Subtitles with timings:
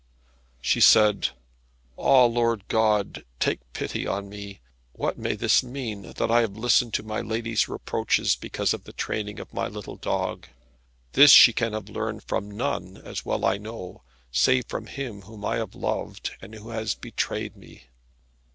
[0.63, 1.29] She said,
[1.95, 4.59] "Ah, Lord God, take pity on me!
[4.93, 8.93] What may this mean, that I have listened to my lady's reproaches because of the
[8.93, 10.47] training of my little dog!
[11.13, 14.01] This she can have learned from none as well I know
[14.31, 17.83] save from him whom I have loved, and who has betrayed me.